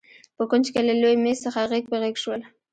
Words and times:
په 0.37 0.43
کونج 0.49 0.65
کې 0.73 0.81
له 0.87 0.93
لوی 1.01 1.15
مېز 1.23 1.37
څخه 1.45 1.67
غېږ 1.71 1.85
په 1.89 1.97
غېږ 2.01 2.15
شول. 2.23 2.41